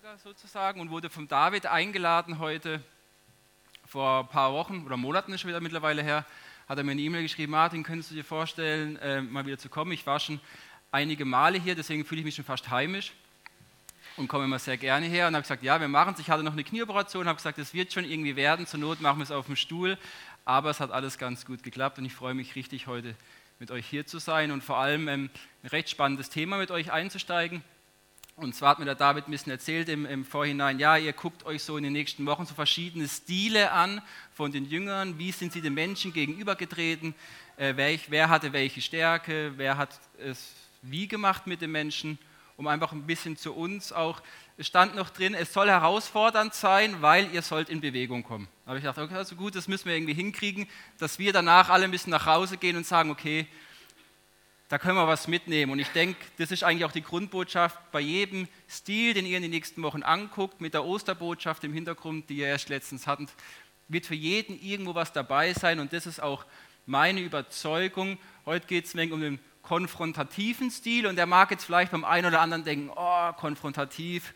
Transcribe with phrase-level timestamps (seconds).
[0.00, 2.82] Nachfolger sozusagen und wurde von David eingeladen heute
[3.86, 6.24] vor ein paar Wochen oder Monaten ist schon wieder mittlerweile her,
[6.68, 9.68] hat er mir eine E-Mail geschrieben, Martin, könntest du dir vorstellen, äh, mal wieder zu
[9.68, 9.92] kommen?
[9.92, 10.40] Ich war schon
[10.90, 13.12] einige Male hier, deswegen fühle ich mich schon fast heimisch
[14.16, 16.20] und komme immer sehr gerne her und habe gesagt, ja, wir machen es.
[16.20, 19.18] Ich hatte noch eine Knieoperation, habe gesagt, es wird schon irgendwie werden, zur Not machen
[19.18, 19.98] wir es auf dem Stuhl,
[20.46, 23.14] aber es hat alles ganz gut geklappt und ich freue mich richtig heute
[23.58, 25.30] mit euch hier zu sein und vor allem ähm,
[25.62, 27.62] ein recht spannendes Thema mit euch einzusteigen.
[28.40, 31.44] Und zwar hat mir der David ein bisschen erzählt im, im, Vorhinein, ja, ihr guckt
[31.44, 34.00] euch so in den nächsten Wochen so verschiedene Stile an
[34.32, 37.14] von den Jüngern, wie sind sie den Menschen gegenübergetreten,
[37.58, 42.18] äh, wer, wer hatte welche Stärke, wer hat es wie gemacht mit den Menschen,
[42.56, 44.22] um einfach ein bisschen zu uns auch,
[44.56, 48.48] es stand noch drin, es soll herausfordernd sein, weil ihr sollt in Bewegung kommen.
[48.64, 50.66] Habe ich gedacht, okay, also gut, das müssen wir irgendwie hinkriegen,
[50.96, 53.46] dass wir danach alle ein bisschen nach Hause gehen und sagen, okay,
[54.70, 55.72] da können wir was mitnehmen.
[55.72, 59.42] Und ich denke, das ist eigentlich auch die Grundbotschaft bei jedem Stil, den ihr in
[59.42, 63.30] den nächsten Wochen anguckt, mit der Osterbotschaft im Hintergrund, die ihr erst letztens hattet,
[63.88, 65.80] wird für jeden irgendwo was dabei sein.
[65.80, 66.46] Und das ist auch
[66.86, 68.16] meine Überzeugung.
[68.46, 72.40] Heute geht es um den konfrontativen Stil und der mag jetzt vielleicht beim einen oder
[72.40, 74.34] anderen denken, oh, konfrontativ,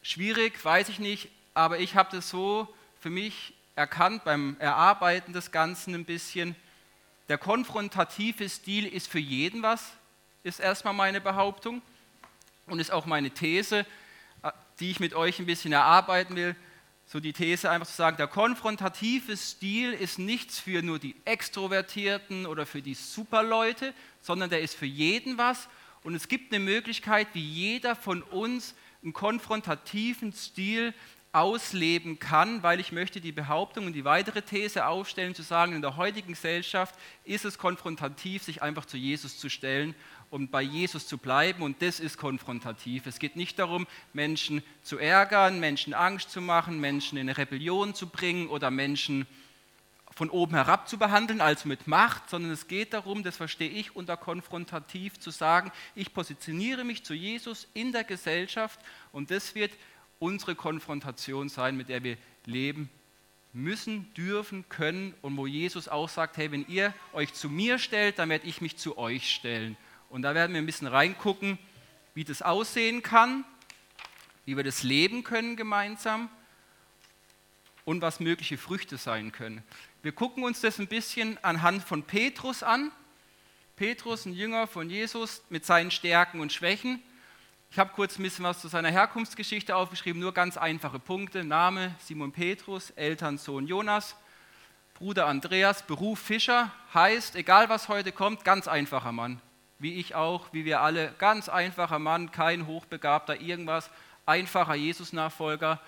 [0.00, 2.66] schwierig, weiß ich nicht, aber ich habe das so
[2.98, 6.56] für mich erkannt beim Erarbeiten des Ganzen ein bisschen
[7.30, 9.92] der konfrontative Stil ist für jeden was,
[10.42, 11.80] ist erstmal meine Behauptung
[12.66, 13.86] und ist auch meine These,
[14.42, 14.50] äh,
[14.80, 16.56] die ich mit euch ein bisschen erarbeiten will.
[17.06, 22.46] So die These einfach zu sagen, der konfrontative Stil ist nichts für nur die Extrovertierten
[22.46, 25.68] oder für die Superleute, sondern der ist für jeden was.
[26.02, 28.74] Und es gibt eine Möglichkeit, wie jeder von uns
[29.04, 30.94] einen konfrontativen Stil
[31.32, 35.82] ausleben kann, weil ich möchte die Behauptung und die weitere These aufstellen, zu sagen, in
[35.82, 39.94] der heutigen Gesellschaft ist es konfrontativ, sich einfach zu Jesus zu stellen
[40.30, 43.06] und bei Jesus zu bleiben und das ist konfrontativ.
[43.06, 47.94] Es geht nicht darum, Menschen zu ärgern, Menschen Angst zu machen, Menschen in eine Rebellion
[47.94, 49.26] zu bringen oder Menschen
[50.12, 53.94] von oben herab zu behandeln, also mit Macht, sondern es geht darum, das verstehe ich
[53.94, 58.80] unter konfrontativ, zu sagen, ich positioniere mich zu Jesus in der Gesellschaft
[59.12, 59.72] und das wird
[60.20, 62.88] unsere Konfrontation sein, mit der wir leben
[63.52, 68.20] müssen, dürfen, können und wo Jesus auch sagt, hey, wenn ihr euch zu mir stellt,
[68.20, 69.76] dann werde ich mich zu euch stellen.
[70.08, 71.58] Und da werden wir ein bisschen reingucken,
[72.14, 73.44] wie das aussehen kann,
[74.44, 76.28] wie wir das leben können gemeinsam
[77.84, 79.62] und was mögliche Früchte sein können.
[80.02, 82.92] Wir gucken uns das ein bisschen anhand von Petrus an.
[83.76, 87.02] Petrus, ein Jünger von Jesus mit seinen Stärken und Schwächen.
[87.72, 91.44] Ich habe kurz ein bisschen was zu seiner Herkunftsgeschichte aufgeschrieben, nur ganz einfache Punkte.
[91.44, 94.16] Name Simon Petrus, Eltern Sohn Jonas,
[94.94, 99.40] Bruder Andreas, Beruf Fischer, heißt, egal was heute kommt, ganz einfacher Mann.
[99.78, 103.88] Wie ich auch, wie wir alle, ganz einfacher Mann, kein Hochbegabter, irgendwas,
[104.26, 105.80] einfacher Jesus-Nachfolger.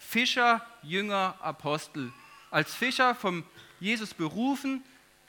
[0.00, 2.12] Fischer, Jünger, Apostel.
[2.50, 3.44] Als Fischer vom
[3.78, 4.82] Jesus berufen,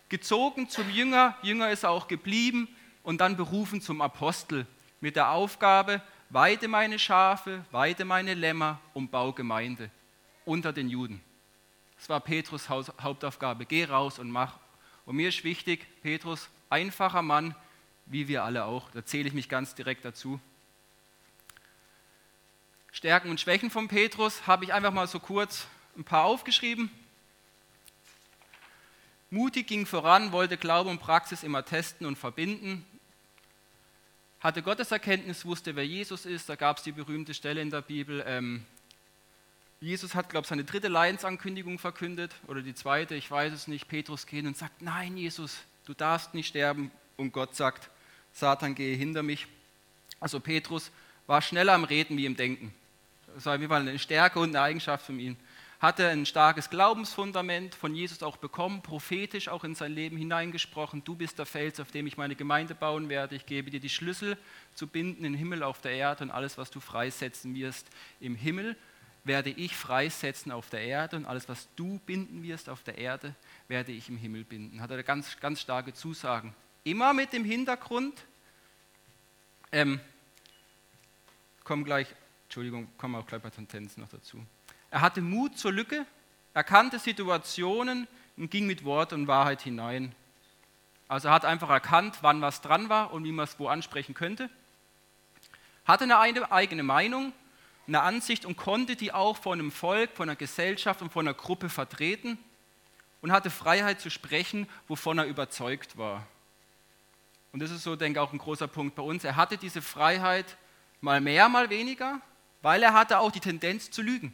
[0.09, 2.67] gezogen zum Jünger, Jünger ist er auch geblieben
[3.03, 4.65] und dann berufen zum Apostel
[5.01, 9.89] mit der Aufgabe, weide meine Schafe, weide meine Lämmer und bau Gemeinde
[10.45, 11.21] unter den Juden.
[11.97, 13.65] Das war Petrus Hauptaufgabe.
[13.65, 14.57] Geh raus und mach.
[15.05, 17.55] Und mir ist wichtig, Petrus, einfacher Mann,
[18.05, 18.89] wie wir alle auch.
[18.91, 20.39] Da zähle ich mich ganz direkt dazu.
[22.91, 26.89] Stärken und Schwächen von Petrus habe ich einfach mal so kurz ein paar aufgeschrieben.
[29.29, 32.85] Mutig ging voran, wollte Glaube und Praxis immer testen und verbinden,
[34.41, 36.49] hatte Gotteserkenntnis, wusste, wer Jesus ist.
[36.49, 38.23] Da gab es die berühmte Stelle in der Bibel.
[38.27, 38.65] Ähm,
[39.79, 43.87] Jesus hat, glaube ich, seine dritte Leidensankündigung verkündet oder die zweite, ich weiß es nicht.
[43.87, 46.91] Petrus geht und sagt: Nein, Jesus, du darfst nicht sterben.
[47.17, 47.89] Und Gott sagt:
[48.33, 49.47] Satan, gehe hinter mich.
[50.19, 50.91] Also, Petrus
[51.27, 52.73] war schneller am Reden wie im Denken.
[53.35, 55.37] Das war auf jeden Fall eine Stärke und eine Eigenschaft von ihm
[55.81, 61.03] hatte ein starkes Glaubensfundament von Jesus auch bekommen, prophetisch auch in sein Leben hineingesprochen.
[61.03, 63.35] Du bist der Fels, auf dem ich meine Gemeinde bauen werde.
[63.35, 64.37] Ich gebe dir die Schlüssel
[64.75, 67.87] zu binden im Himmel auf der Erde und alles, was du freisetzen wirst
[68.19, 68.77] im Himmel,
[69.23, 73.33] werde ich freisetzen auf der Erde und alles, was du binden wirst auf der Erde,
[73.67, 74.81] werde ich im Himmel binden.
[74.81, 76.53] Hat er ganz, ganz starke Zusagen.
[76.83, 78.23] Immer mit dem Hintergrund,
[79.71, 79.99] ähm,
[81.63, 82.07] kommen gleich,
[82.43, 84.45] Entschuldigung, kommen auch gleich bei Tendenz noch dazu.
[84.91, 86.05] Er hatte Mut zur Lücke,
[86.53, 88.07] erkannte Situationen
[88.37, 90.13] und ging mit Wort und Wahrheit hinein.
[91.07, 94.13] Also er hat einfach erkannt, wann was dran war und wie man es wo ansprechen
[94.13, 94.49] könnte.
[95.85, 97.33] Hatte eine eigene Meinung,
[97.87, 101.33] eine Ansicht und konnte die auch vor einem Volk, vor einer Gesellschaft und vor einer
[101.33, 102.37] Gruppe vertreten
[103.21, 106.27] und hatte Freiheit zu sprechen, wovon er überzeugt war.
[107.51, 109.23] Und das ist so, denke ich, auch ein großer Punkt bei uns.
[109.23, 110.57] Er hatte diese Freiheit
[111.01, 112.21] mal mehr, mal weniger,
[112.61, 114.33] weil er hatte auch die Tendenz zu lügen,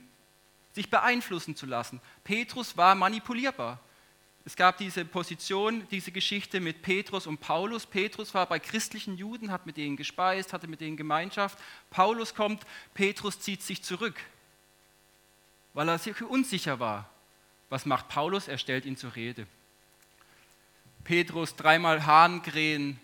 [0.77, 1.99] sich beeinflussen zu lassen.
[2.23, 3.79] Petrus war manipulierbar.
[4.45, 7.85] Es gab diese Position, diese Geschichte mit Petrus und Paulus.
[7.85, 11.57] Petrus war bei christlichen Juden, hat mit denen gespeist, hatte mit denen Gemeinschaft.
[11.89, 12.63] Paulus kommt,
[12.93, 14.15] Petrus zieht sich zurück,
[15.73, 17.09] weil er sich unsicher war.
[17.69, 18.47] Was macht Paulus?
[18.47, 19.47] Er stellt ihn zur Rede.
[21.03, 22.99] Petrus dreimal Hahnkrähen,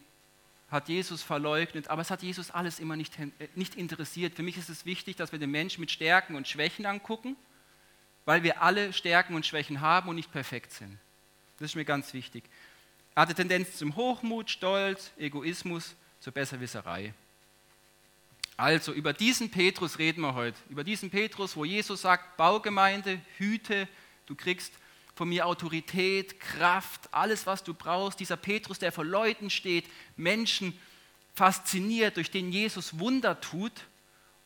[0.69, 4.35] hat Jesus verleugnet, aber es hat Jesus alles immer nicht, äh, nicht interessiert.
[4.35, 7.35] Für mich ist es wichtig, dass wir den Menschen mit Stärken und Schwächen angucken,
[8.25, 10.97] weil wir alle Stärken und Schwächen haben und nicht perfekt sind.
[11.59, 12.43] Das ist mir ganz wichtig.
[13.15, 17.13] Er hatte Tendenz zum Hochmut, Stolz, Egoismus, zur Besserwisserei.
[18.55, 20.59] Also über diesen Petrus reden wir heute.
[20.69, 23.87] Über diesen Petrus, wo Jesus sagt, Baugemeinde, hüte,
[24.25, 24.73] du kriegst
[25.15, 28.19] von mir Autorität, Kraft, alles, was du brauchst.
[28.19, 29.85] Dieser Petrus, der vor Leuten steht,
[30.15, 30.77] Menschen
[31.35, 33.73] fasziniert, durch den Jesus Wunder tut.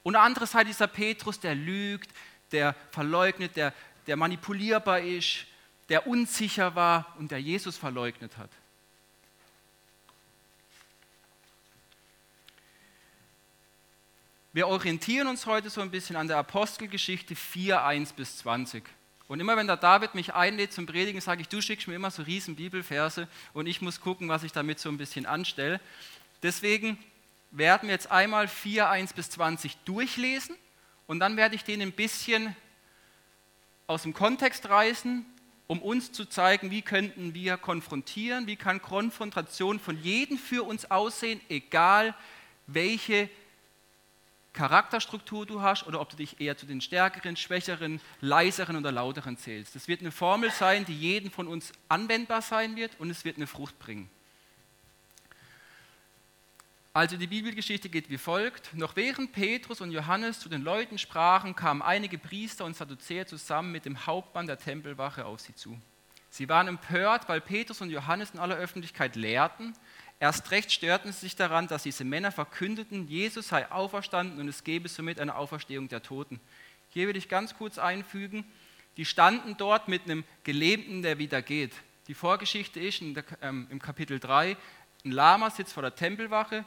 [0.03, 2.09] Und andererseits dieser Petrus, der lügt,
[2.51, 3.73] der verleugnet, der,
[4.07, 5.45] der manipulierbar ist,
[5.89, 8.49] der unsicher war und der Jesus verleugnet hat.
[14.53, 18.83] Wir orientieren uns heute so ein bisschen an der Apostelgeschichte 4, 1 bis 20.
[19.27, 22.11] Und immer wenn der David mich einlädt zum Predigen, sage ich, du schickst mir immer
[22.11, 25.79] so riesen Bibelverse und ich muss gucken, was ich damit so ein bisschen anstelle.
[26.41, 26.97] Deswegen
[27.51, 30.55] werden wir jetzt einmal 4, 1 bis 20 durchlesen
[31.07, 32.55] und dann werde ich den ein bisschen
[33.87, 35.25] aus dem Kontext reißen,
[35.67, 40.89] um uns zu zeigen, wie könnten wir konfrontieren, wie kann Konfrontation von jedem für uns
[40.91, 42.13] aussehen, egal
[42.67, 43.29] welche
[44.53, 49.37] Charakterstruktur du hast oder ob du dich eher zu den stärkeren, schwächeren, leiseren oder lauteren
[49.37, 49.75] zählst.
[49.75, 53.37] Das wird eine Formel sein, die jeden von uns anwendbar sein wird und es wird
[53.37, 54.09] eine Frucht bringen.
[56.97, 58.73] Also die Bibelgeschichte geht wie folgt.
[58.73, 63.71] Noch während Petrus und Johannes zu den Leuten sprachen, kamen einige Priester und Sadduzäer zusammen
[63.71, 65.79] mit dem Hauptmann der Tempelwache auf sie zu.
[66.31, 69.75] Sie waren empört, weil Petrus und Johannes in aller Öffentlichkeit lehrten.
[70.19, 74.63] Erst recht störten sie sich daran, dass diese Männer verkündeten, Jesus sei auferstanden und es
[74.63, 76.39] gebe somit eine Auferstehung der Toten.
[76.89, 78.43] Hier will ich ganz kurz einfügen,
[78.97, 81.73] die standen dort mit einem Gelähmten, der wieder geht.
[82.07, 84.57] Die Vorgeschichte ist der, ähm, im Kapitel 3,
[85.05, 86.65] ein Lama sitzt vor der Tempelwache,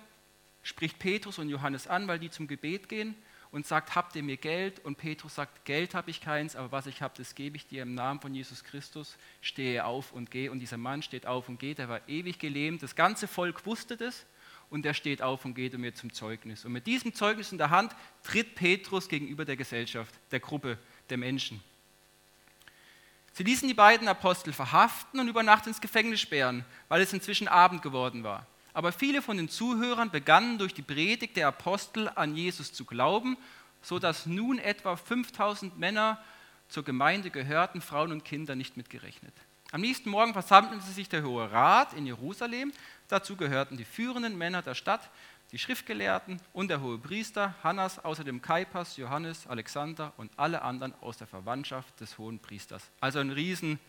[0.63, 3.15] spricht Petrus und Johannes an, weil die zum Gebet gehen
[3.51, 4.79] und sagt, habt ihr mir Geld?
[4.85, 7.83] Und Petrus sagt, Geld habe ich keins, aber was ich habe, das gebe ich dir
[7.83, 9.17] im Namen von Jesus Christus.
[9.41, 10.49] Stehe auf und geh.
[10.49, 12.83] Und dieser Mann steht auf und geht, er war ewig gelähmt.
[12.83, 14.27] Das ganze Volk wusste das
[14.71, 16.65] und er steht auf und geht um mir zum Zeugnis.
[16.65, 20.79] Und mit diesem Zeugnis in der Hand tritt Petrus gegenüber der Gesellschaft, der Gruppe,
[21.11, 21.63] der Menschen.
[23.33, 27.49] Sie ließen die beiden Apostel verhaften und über Nacht ins Gefängnis sperren, weil es inzwischen
[27.49, 28.47] Abend geworden war.
[28.73, 33.37] Aber viele von den Zuhörern begannen durch die Predigt der Apostel an Jesus zu glauben,
[33.83, 36.23] sodass nun etwa 5000 Männer
[36.69, 39.35] zur Gemeinde gehörten, Frauen und Kinder nicht mitgerechnet.
[39.73, 42.73] Am nächsten Morgen versammelte sich der Hohe Rat in Jerusalem.
[43.09, 45.11] Dazu gehörten die führenden Männer der Stadt,
[45.53, 51.19] die Schriftgelehrten und der hohe Priester, Hannas, außerdem Kaipas, Johannes, Alexander und alle anderen aus
[51.19, 52.83] der Verwandtschaft des hohen Priesters.
[53.01, 53.81] Also ein Riesen.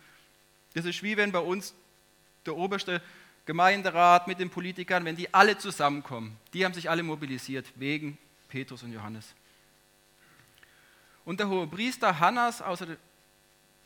[0.73, 1.73] Das ist wie wenn bei uns
[2.45, 3.01] der oberste
[3.45, 8.17] Gemeinderat, mit den Politikern, wenn die alle zusammenkommen, die haben sich alle mobilisiert wegen
[8.47, 9.33] Petrus und Johannes.
[11.25, 12.97] Und der hohe Priester Hannas, außer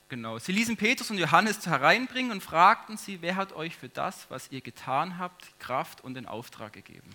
[0.09, 4.29] genau, sie ließen Petrus und Johannes hereinbringen und fragten sie, wer hat euch für das,
[4.29, 7.09] was ihr getan habt, Kraft und den Auftrag gegeben?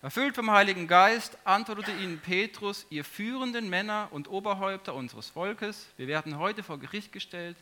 [0.00, 6.06] Erfüllt vom Heiligen Geist antwortete ihnen Petrus, ihr führenden Männer und Oberhäupter unseres Volkes, wir
[6.06, 7.56] werden heute vor Gericht gestellt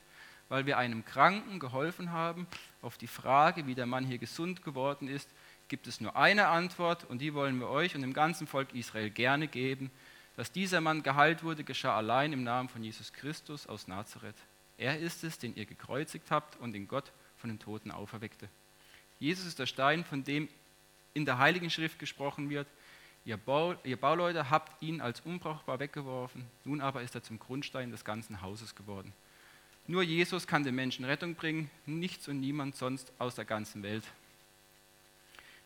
[0.49, 2.47] weil wir einem Kranken geholfen haben.
[2.83, 5.29] Auf die Frage, wie der Mann hier gesund geworden ist,
[5.69, 9.11] gibt es nur eine Antwort und die wollen wir euch und dem ganzen Volk Israel
[9.11, 9.91] gerne geben.
[10.37, 14.37] Dass dieser Mann geheilt wurde, geschah allein im Namen von Jesus Christus aus Nazareth.
[14.79, 18.49] Er ist es, den ihr gekreuzigt habt und den Gott von den Toten auferweckte.
[19.19, 20.49] Jesus ist der Stein, von dem
[21.15, 22.67] in der Heiligen Schrift gesprochen wird.
[23.25, 27.91] Ihr, Bau, ihr Bauleute habt ihn als unbrauchbar weggeworfen, nun aber ist er zum Grundstein
[27.91, 29.13] des ganzen Hauses geworden.
[29.89, 34.05] Nur Jesus kann den Menschen Rettung bringen, nichts und niemand sonst aus der ganzen Welt.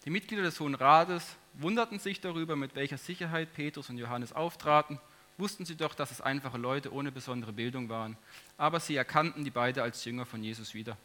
[0.04, 4.98] Die Mitglieder des Hohen Rates wunderten sich darüber, mit welcher Sicherheit Petrus und Johannes auftraten.
[5.38, 8.16] Wussten sie doch, dass es einfache Leute ohne besondere Bildung waren.
[8.58, 10.96] Aber sie erkannten die beiden als Jünger von Jesus wieder.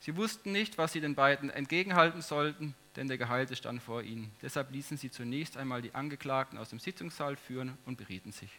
[0.00, 4.30] Sie wussten nicht, was sie den beiden entgegenhalten sollten, denn der Geheilte stand vor ihnen.
[4.42, 8.50] Deshalb ließen sie zunächst einmal die Angeklagten aus dem Sitzungssaal führen und berieten sich.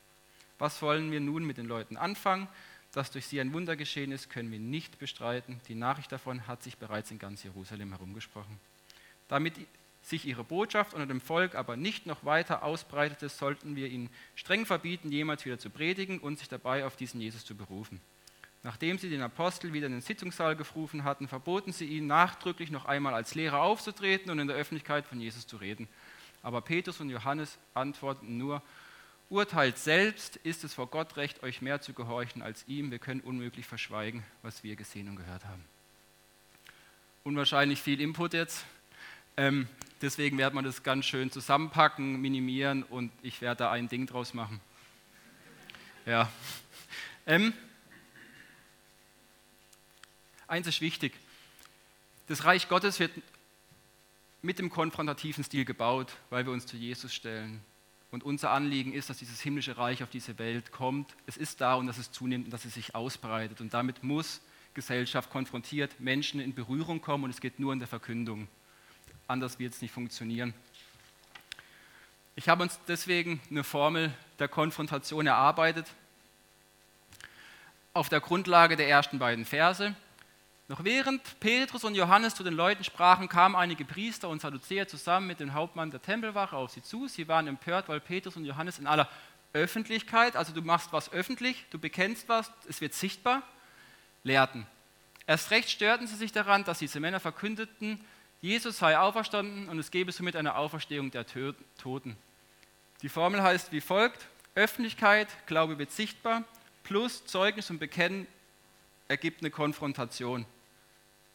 [0.57, 2.47] Was wollen wir nun mit den Leuten anfangen?
[2.95, 5.59] Dass durch sie ein Wunder geschehen ist, können wir nicht bestreiten.
[5.67, 8.57] Die Nachricht davon hat sich bereits in ganz Jerusalem herumgesprochen.
[9.27, 9.55] Damit
[10.01, 14.65] sich ihre Botschaft unter dem Volk aber nicht noch weiter ausbreitete, sollten wir ihnen streng
[14.65, 17.99] verbieten, jemals wieder zu predigen und sich dabei auf diesen Jesus zu berufen.
[18.63, 22.85] Nachdem sie den Apostel wieder in den Sitzungssaal gerufen hatten, verboten sie ihnen nachdrücklich noch
[22.85, 25.87] einmal als Lehrer aufzutreten und in der Öffentlichkeit von Jesus zu reden.
[26.41, 28.61] Aber Petrus und Johannes antworteten nur,
[29.29, 32.91] urteilt selbst, ist es vor Gott recht, euch mehr zu gehorchen als ihm.
[32.91, 35.63] Wir können unmöglich verschweigen, was wir gesehen und gehört haben.
[37.23, 38.65] Unwahrscheinlich viel Input jetzt.
[39.37, 39.67] Ähm,
[40.01, 44.33] deswegen wird man das ganz schön zusammenpacken, minimieren und ich werde da ein Ding draus
[44.33, 44.61] machen.
[46.05, 46.31] Ja.
[47.25, 47.53] Ähm,
[50.47, 51.13] Eins ist wichtig.
[52.27, 53.11] Das Reich Gottes wird
[54.41, 57.61] mit dem konfrontativen Stil gebaut, weil wir uns zu Jesus stellen.
[58.15, 61.13] Und unser Anliegen ist, dass dieses himmlische Reich auf diese Welt kommt.
[61.27, 63.59] Es ist da und dass es zunimmt und dass es sich ausbreitet.
[63.59, 64.39] Und damit muss
[64.73, 68.47] Gesellschaft konfrontiert, Menschen in Berührung kommen und es geht nur in der Verkündung.
[69.27, 70.53] Anders wird es nicht funktionieren.
[72.37, 75.85] Ich habe uns deswegen eine Formel der Konfrontation erarbeitet
[77.91, 79.93] auf der Grundlage der ersten beiden Verse.
[80.67, 85.27] Noch während Petrus und Johannes zu den Leuten sprachen, kamen einige Priester und Sadduzäer zusammen
[85.27, 87.07] mit dem Hauptmann der Tempelwache auf sie zu.
[87.07, 89.07] Sie waren empört, weil Petrus und Johannes in aller
[89.53, 93.43] Öffentlichkeit, also du machst was öffentlich, du bekennst was, es wird sichtbar,
[94.23, 94.65] lehrten.
[95.27, 98.03] Erst recht störten sie sich daran, dass diese Männer verkündeten,
[98.41, 102.17] Jesus sei auferstanden und es gebe somit eine Auferstehung der Toten.
[103.01, 106.43] Die Formel heißt wie folgt: Öffentlichkeit, Glaube wird sichtbar,
[106.83, 108.27] plus Zeugnis und Bekennen
[109.07, 110.45] ergibt eine Konfrontation.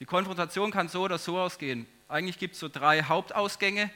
[0.00, 1.86] Die Konfrontation kann so oder so ausgehen.
[2.08, 3.90] Eigentlich gibt es so drei Hauptausgänge.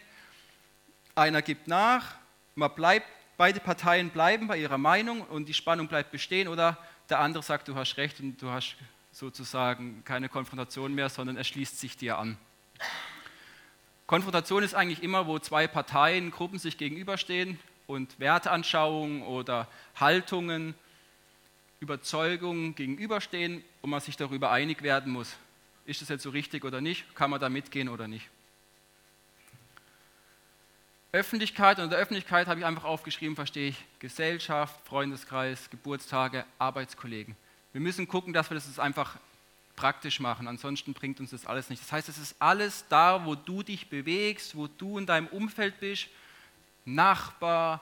[1.15, 2.17] Einer gibt nach,
[2.55, 3.07] man bleibt,
[3.39, 6.77] beide Parteien bleiben bei ihrer Meinung und die Spannung bleibt bestehen oder
[7.09, 8.77] der andere sagt, du hast recht und du hast
[9.13, 12.37] sozusagen keine Konfrontation mehr, sondern er schließt sich dir an.
[14.07, 20.75] Konfrontation ist eigentlich immer, wo zwei Parteien, Gruppen sich gegenüberstehen und Werteanschauungen oder Haltungen,
[21.81, 25.35] Überzeugungen gegenüberstehen und man sich darüber einig werden muss
[25.87, 27.15] ist das jetzt so richtig oder nicht?
[27.15, 28.29] Kann man da mitgehen oder nicht?
[31.13, 37.37] Öffentlichkeit, und in der Öffentlichkeit habe ich einfach aufgeschrieben, verstehe ich Gesellschaft, Freundeskreis, Geburtstage, Arbeitskollegen.
[37.73, 39.17] Wir müssen gucken, dass wir das einfach
[39.77, 41.83] praktisch machen, ansonsten bringt uns das alles nicht.
[41.83, 45.79] Das heißt, es ist alles da, wo du dich bewegst, wo du in deinem Umfeld
[45.81, 46.09] bist,
[46.85, 47.81] Nachbar,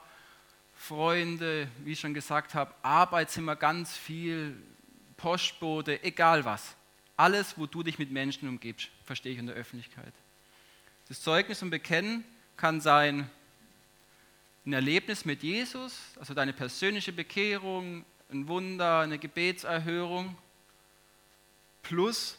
[0.75, 4.55] Freunde, wie ich schon gesagt habe, Arbeitszimmer ganz viel,
[5.17, 6.75] Postbote, egal was.
[7.15, 10.13] Alles, wo du dich mit Menschen umgibst, verstehe ich in der Öffentlichkeit.
[11.07, 12.23] Das Zeugnis und Bekennen
[12.57, 13.29] kann sein
[14.65, 20.37] ein Erlebnis mit Jesus, also deine persönliche Bekehrung, ein Wunder, eine Gebetserhörung,
[21.83, 22.37] plus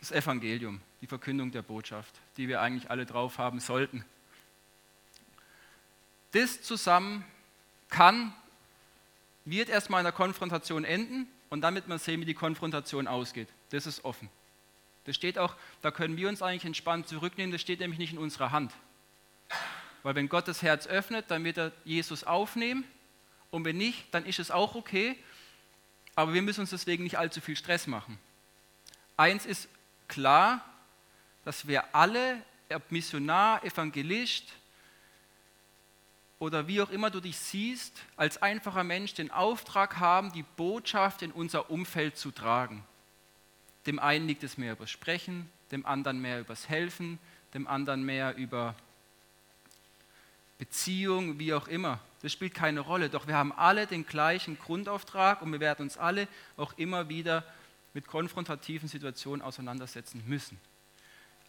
[0.00, 4.04] das Evangelium, die Verkündung der Botschaft, die wir eigentlich alle drauf haben sollten.
[6.32, 7.24] Das zusammen
[7.90, 8.34] kann,
[9.44, 13.46] wird erstmal in der Konfrontation enden und damit man sehen, wie die Konfrontation ausgeht.
[13.72, 14.30] Das ist offen.
[15.04, 18.18] Das steht auch, da können wir uns eigentlich entspannt zurücknehmen, das steht nämlich nicht in
[18.18, 18.72] unserer Hand.
[20.02, 22.84] Weil wenn Gott das Herz öffnet, dann wird er Jesus aufnehmen
[23.50, 25.14] und wenn nicht, dann ist es auch okay,
[26.14, 28.18] aber wir müssen uns deswegen nicht allzu viel Stress machen.
[29.18, 29.68] Eins ist
[30.08, 30.64] klar,
[31.44, 32.40] dass wir alle,
[32.72, 34.46] ob Missionar, Evangelist,
[36.42, 41.22] oder wie auch immer du dich siehst, als einfacher Mensch den Auftrag haben, die Botschaft
[41.22, 42.82] in unser Umfeld zu tragen.
[43.86, 47.20] Dem einen liegt es mehr übers Sprechen, dem anderen mehr übers Helfen,
[47.54, 48.74] dem anderen mehr über
[50.58, 52.00] Beziehung, wie auch immer.
[52.22, 53.08] Das spielt keine Rolle.
[53.08, 57.44] Doch wir haben alle den gleichen Grundauftrag und wir werden uns alle auch immer wieder
[57.94, 60.58] mit konfrontativen Situationen auseinandersetzen müssen.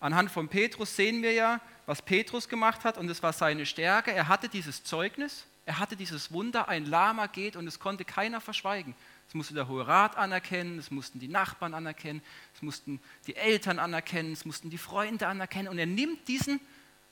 [0.03, 4.11] Anhand von Petrus sehen wir ja, was Petrus gemacht hat und es war seine Stärke.
[4.11, 8.41] Er hatte dieses Zeugnis, er hatte dieses Wunder, ein Lama geht und es konnte keiner
[8.41, 8.95] verschweigen.
[9.29, 12.21] Es musste der Hohe Rat anerkennen, es mussten die Nachbarn anerkennen,
[12.53, 15.69] es mussten die Eltern anerkennen, es mussten die Freunde anerkennen.
[15.69, 16.59] Und er nimmt diesen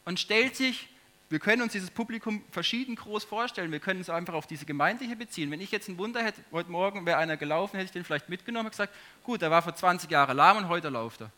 [0.03, 0.89] und stellt sich,
[1.29, 5.05] wir können uns dieses Publikum verschieden groß vorstellen, wir können es einfach auf diese Gemeinde
[5.05, 5.49] hier beziehen.
[5.49, 8.27] Wenn ich jetzt ein Wunder hätte, heute Morgen wäre einer gelaufen, hätte ich den vielleicht
[8.27, 8.93] mitgenommen und gesagt,
[9.23, 11.31] gut, er war vor 20 Jahren lahm und heute läuft er.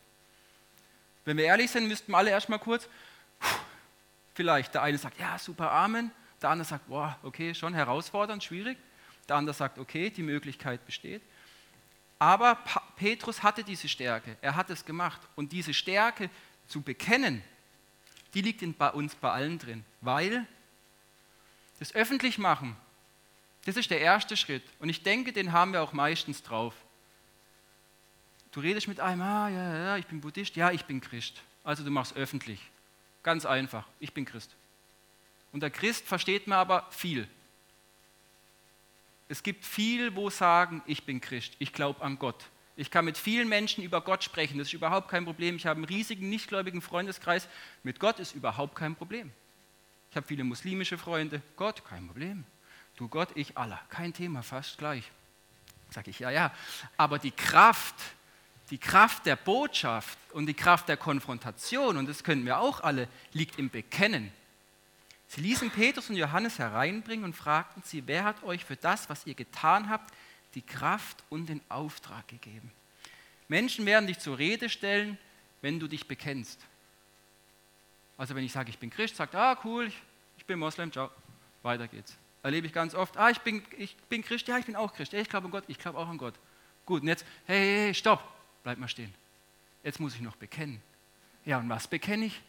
[1.24, 2.88] Wenn wir ehrlich sind, müssten wir alle erstmal kurz,
[4.34, 6.10] vielleicht der eine sagt, ja, super, Amen.
[6.42, 8.76] Der andere sagt, boah, okay, schon herausfordernd, schwierig.
[9.28, 11.22] Der andere sagt, okay, die Möglichkeit besteht.
[12.18, 12.58] Aber
[12.96, 15.20] Petrus hatte diese Stärke, er hat es gemacht.
[15.34, 16.30] Und diese Stärke
[16.68, 17.42] zu bekennen,
[18.34, 20.46] die liegt in, bei uns bei allen drin, weil
[21.78, 22.76] das öffentlich machen,
[23.64, 24.62] das ist der erste Schritt.
[24.78, 26.74] Und ich denke, den haben wir auch meistens drauf.
[28.54, 31.42] Du redest mit einem, ah, ja, ja, ich bin Buddhist, ja, ich bin Christ.
[31.64, 32.60] Also du machst öffentlich.
[33.24, 34.54] Ganz einfach, ich bin Christ.
[35.52, 37.26] Unter Christ versteht man aber viel.
[39.28, 42.44] Es gibt viel, wo sagen, ich bin Christ, ich glaube an Gott.
[42.76, 45.56] Ich kann mit vielen Menschen über Gott sprechen, das ist überhaupt kein Problem.
[45.56, 47.48] Ich habe einen riesigen, nichtgläubigen Freundeskreis.
[47.82, 49.32] Mit Gott ist überhaupt kein Problem.
[50.10, 51.42] Ich habe viele muslimische Freunde.
[51.56, 52.44] Gott, kein Problem.
[52.94, 53.80] Du Gott, ich Allah.
[53.88, 55.10] Kein Thema, fast gleich.
[55.90, 56.54] Sage ich, ja, ja.
[56.96, 57.96] Aber die Kraft,
[58.70, 63.08] die Kraft der Botschaft und die Kraft der Konfrontation, und das können wir auch alle,
[63.32, 64.32] liegt im Bekennen.
[65.28, 69.26] Sie ließen Petrus und Johannes hereinbringen und fragten sie, wer hat euch für das, was
[69.26, 70.14] ihr getan habt,
[70.54, 72.70] die Kraft und den Auftrag gegeben.
[73.48, 75.18] Menschen werden dich zur Rede stellen,
[75.60, 76.60] wenn du dich bekennst.
[78.16, 80.00] Also wenn ich sage, ich bin Christ, sagt, ah cool, ich,
[80.38, 81.10] ich bin Moslem, ciao,
[81.62, 82.16] weiter geht's.
[82.42, 85.14] Erlebe ich ganz oft, ah ich bin, ich bin Christ, ja ich bin auch Christ,
[85.14, 86.34] ich glaube an Gott, ich glaube auch an Gott.
[86.86, 88.22] Gut, und jetzt, hey, hey, hey, stopp,
[88.64, 89.14] bleib mal stehen.
[89.84, 90.82] Jetzt muss ich noch bekennen.
[91.44, 92.40] Ja, und was bekenne ich?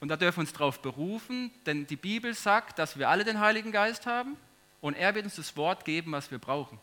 [0.00, 3.40] Und da dürfen wir uns darauf berufen, denn die Bibel sagt, dass wir alle den
[3.40, 4.36] Heiligen Geist haben
[4.80, 6.78] und er wird uns das Wort geben, was wir brauchen.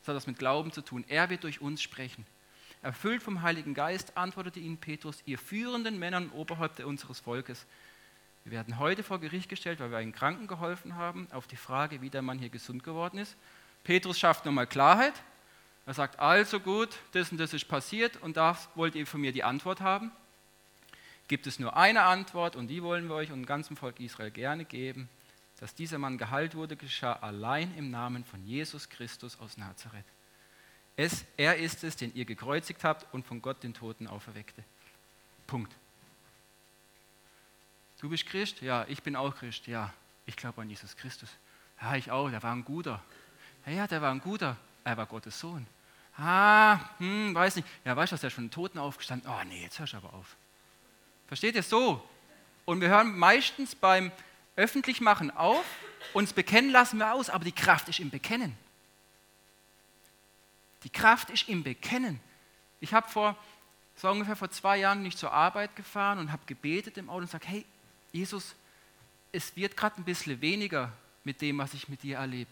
[0.00, 1.04] Das hat das mit Glauben zu tun.
[1.08, 2.26] Er wird durch uns sprechen.
[2.82, 7.66] Erfüllt vom Heiligen Geist antwortete ihnen Petrus, ihr führenden Männern und Oberhäupter unseres Volkes.
[8.44, 12.02] Wir werden heute vor Gericht gestellt, weil wir einen Kranken geholfen haben, auf die Frage,
[12.02, 13.36] wie der Mann hier gesund geworden ist.
[13.84, 15.14] Petrus schafft nochmal Klarheit.
[15.86, 19.32] Er sagt, also gut, das und das ist passiert und da wollt ihr von mir
[19.32, 20.12] die Antwort haben.
[21.28, 24.30] Gibt es nur eine Antwort und die wollen wir euch und dem ganzen Volk Israel
[24.30, 25.08] gerne geben
[25.60, 30.04] dass dieser Mann geheilt wurde, geschah allein im Namen von Jesus Christus aus Nazareth.
[30.96, 34.62] Es, er ist es, den ihr gekreuzigt habt und von Gott den Toten auferweckte.
[35.46, 35.72] Punkt.
[38.00, 38.60] Du bist Christ?
[38.60, 39.66] Ja, ich bin auch Christ.
[39.66, 39.92] Ja,
[40.26, 41.30] ich glaube an Jesus Christus.
[41.80, 43.02] Ja, ich auch, der war ein guter.
[43.66, 44.56] Ja, ja, der war ein guter.
[44.84, 45.66] Er war Gottes Sohn.
[46.16, 47.68] Ah, hm, weiß nicht.
[47.84, 50.36] Ja, weißt du, dass der schon Toten aufgestanden Oh, nee, jetzt hörst du aber auf.
[51.26, 52.02] Versteht ihr so?
[52.64, 54.12] Und wir hören meistens beim
[54.56, 55.64] öffentlich machen auf,
[56.12, 58.56] uns bekennen lassen wir aus, aber die Kraft ist im Bekennen.
[60.84, 62.20] Die Kraft ist im Bekennen.
[62.80, 63.36] Ich habe vor,
[63.96, 67.26] so ungefähr vor zwei Jahren nicht zur Arbeit gefahren und habe gebetet im Auto und
[67.26, 67.64] gesagt, hey,
[68.12, 68.54] Jesus,
[69.32, 70.92] es wird gerade ein bisschen weniger
[71.24, 72.50] mit dem, was ich mit dir erlebe.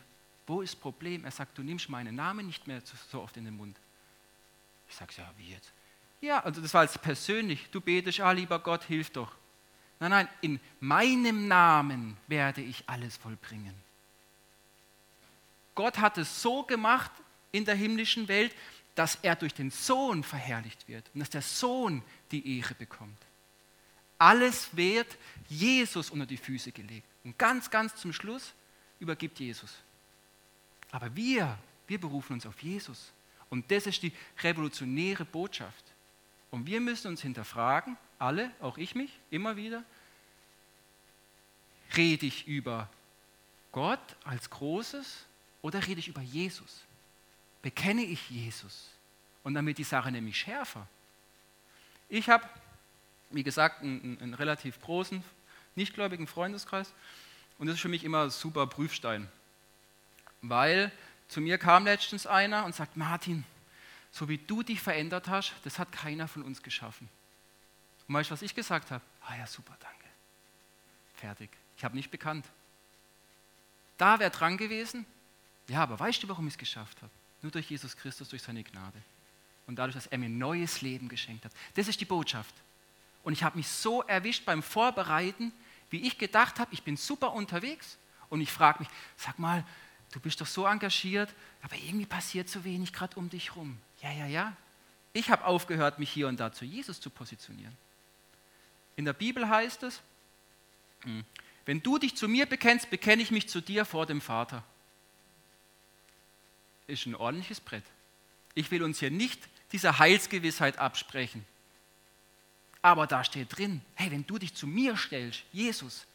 [0.53, 1.25] Wo ist das Problem?
[1.25, 3.75] Er sagt, du nimmst meinen Namen nicht mehr so oft in den Mund.
[4.87, 5.73] Ich sage, ja, wie jetzt?
[6.21, 7.71] Ja, also das war jetzt persönlich.
[7.71, 9.35] Du betest, ah, lieber Gott, hilf doch.
[9.99, 13.73] Nein, nein, in meinem Namen werde ich alles vollbringen.
[15.75, 17.13] Gott hat es so gemacht
[17.51, 18.55] in der himmlischen Welt,
[18.95, 23.23] dass er durch den Sohn verherrlicht wird und dass der Sohn die Ehre bekommt.
[24.19, 25.17] Alles wird
[25.49, 27.09] Jesus unter die Füße gelegt.
[27.25, 28.53] Und ganz, ganz zum Schluss
[29.01, 29.79] übergibt Jesus.
[30.93, 33.11] Aber wir, wir berufen uns auf Jesus.
[33.51, 35.85] Und das ist die revolutionäre Botschaft.
[36.51, 39.83] Und wir müssen uns hinterfragen, alle, auch ich mich, immer wieder,
[41.97, 42.89] rede ich über
[43.73, 45.25] Gott als Großes
[45.63, 46.83] oder rede ich über Jesus?
[47.63, 48.91] Bekenne ich Jesus?
[49.43, 50.87] Und wird die Sache nämlich schärfer.
[52.09, 52.47] Ich habe,
[53.31, 55.25] wie gesagt, einen, einen relativ großen,
[55.75, 56.93] nichtgläubigen Freundeskreis
[57.59, 59.29] und das ist für mich immer ein super Prüfstein,
[60.43, 60.93] weil
[61.29, 63.45] zu mir kam letztens einer und sagt, Martin,
[64.11, 67.09] so wie du dich verändert hast, das hat keiner von uns geschaffen.
[68.07, 69.03] Und weißt du, was ich gesagt habe?
[69.27, 70.05] Ah ja, super, danke.
[71.15, 71.51] Fertig.
[71.79, 72.45] Ich habe nicht bekannt.
[73.97, 75.07] Da wäre dran gewesen.
[75.69, 77.11] Ja, aber weißt du, warum ich es geschafft habe?
[77.41, 79.01] Nur durch Jesus Christus, durch seine Gnade.
[79.67, 81.53] Und dadurch, dass er mir neues Leben geschenkt hat.
[81.75, 82.55] Das ist die Botschaft.
[83.23, 85.53] Und ich habe mich so erwischt beim Vorbereiten,
[85.91, 87.97] wie ich gedacht habe, ich bin super unterwegs.
[88.29, 89.65] Und ich frage mich, sag mal,
[90.13, 93.79] du bist doch so engagiert, aber irgendwie passiert so wenig gerade um dich rum.
[94.01, 94.57] Ja, ja, ja.
[95.13, 97.77] Ich habe aufgehört, mich hier und da zu Jesus zu positionieren.
[98.97, 100.01] In der Bibel heißt es,
[101.03, 101.25] hm,
[101.65, 104.63] wenn du dich zu mir bekennst, bekenne ich mich zu dir vor dem Vater.
[106.87, 107.85] Ist ein ordentliches Brett.
[108.55, 109.41] Ich will uns hier nicht
[109.73, 111.45] diese Heilsgewissheit absprechen.
[112.83, 116.07] Aber da steht drin, hey, wenn du dich zu mir stellst, Jesus,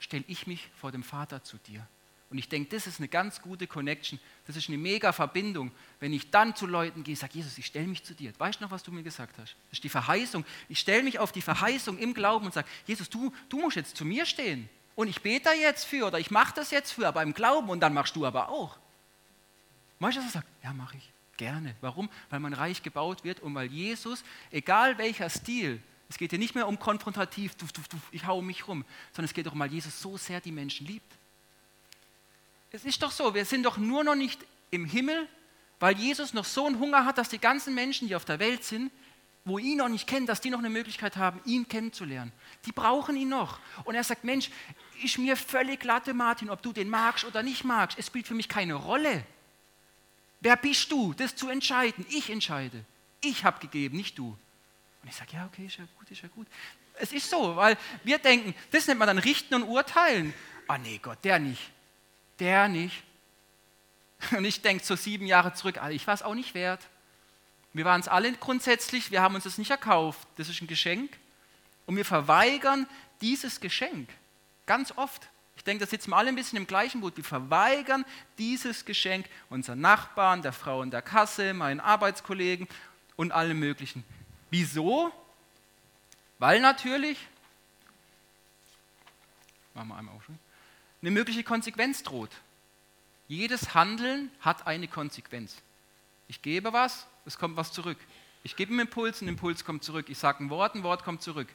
[0.00, 1.86] stelle ich mich vor dem Vater zu dir.
[2.28, 4.18] Und ich denke, das ist eine ganz gute Connection.
[4.46, 5.70] Das ist eine mega Verbindung.
[6.00, 8.32] Wenn ich dann zu Leuten gehe, sage, Jesus, ich stelle mich zu dir.
[8.38, 9.54] Weißt du noch, was du mir gesagt hast?
[9.70, 10.44] Das ist die Verheißung.
[10.68, 13.96] Ich stelle mich auf die Verheißung im Glauben und sage, Jesus, du, du musst jetzt
[13.96, 14.68] zu mir stehen.
[14.96, 17.68] Und ich bete da jetzt für oder ich mache das jetzt für, aber im Glauben
[17.68, 18.76] und dann machst du aber auch.
[20.00, 20.48] Er sagt?
[20.64, 21.12] Ja, mache ich.
[21.36, 21.76] Gerne.
[21.80, 22.08] Warum?
[22.30, 26.54] Weil mein Reich gebaut wird und weil Jesus, egal welcher Stil, es geht hier nicht
[26.54, 27.54] mehr um konfrontativ,
[28.10, 31.12] ich haue mich rum, sondern es geht darum, weil Jesus so sehr die Menschen liebt.
[32.76, 34.38] Es ist doch so, wir sind doch nur noch nicht
[34.70, 35.26] im Himmel,
[35.80, 38.64] weil Jesus noch so einen Hunger hat, dass die ganzen Menschen, die auf der Welt
[38.64, 38.92] sind,
[39.46, 42.32] wo ihn noch nicht kennen, dass die noch eine Möglichkeit haben, ihn kennenzulernen.
[42.66, 43.60] Die brauchen ihn noch.
[43.84, 44.50] Und er sagt, Mensch,
[45.02, 47.98] ist mir völlig glatte, Martin, ob du den magst oder nicht magst.
[47.98, 49.24] Es spielt für mich keine Rolle.
[50.40, 52.04] Wer bist du, das zu entscheiden?
[52.10, 52.84] Ich entscheide.
[53.22, 54.36] Ich habe gegeben, nicht du.
[55.02, 56.46] Und ich sage, ja, okay, ist ja gut, ist ja gut.
[56.98, 60.34] Es ist so, weil wir denken, das nennt man dann Richten und Urteilen.
[60.68, 61.72] Ah nee, Gott, der nicht.
[62.38, 63.02] Der nicht.
[64.36, 66.80] Und ich denke so sieben Jahre zurück, ah, ich war es auch nicht wert.
[67.72, 70.26] Wir waren es alle grundsätzlich, wir haben uns das nicht erkauft.
[70.36, 71.16] Das ist ein Geschenk.
[71.84, 72.88] Und wir verweigern
[73.20, 74.08] dieses Geschenk.
[74.64, 75.28] Ganz oft.
[75.56, 77.16] Ich denke, da sitzen wir alle ein bisschen im gleichen Boot.
[77.16, 78.04] Wir verweigern
[78.38, 82.66] dieses Geschenk unseren Nachbarn, der Frau in der Kasse, meinen Arbeitskollegen
[83.16, 84.04] und allem Möglichen.
[84.50, 85.12] Wieso?
[86.38, 87.18] Weil natürlich,
[89.74, 90.24] machen wir einmal auf,
[91.06, 92.32] eine mögliche Konsequenz droht.
[93.28, 95.54] Jedes Handeln hat eine Konsequenz.
[96.26, 97.98] Ich gebe was, es kommt was zurück.
[98.42, 100.06] Ich gebe einen Impuls, ein Impuls kommt zurück.
[100.08, 101.46] Ich sage ein Wort, ein Wort kommt zurück.